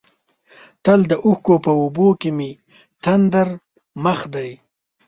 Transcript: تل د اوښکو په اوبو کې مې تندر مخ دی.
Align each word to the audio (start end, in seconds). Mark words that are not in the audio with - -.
تل 0.83 0.99
د 1.11 1.13
اوښکو 1.25 1.55
په 1.65 1.71
اوبو 1.81 2.07
کې 2.21 2.29
مې 2.37 2.51
تندر 3.03 3.47
مخ 4.03 4.19
دی. 4.33 4.49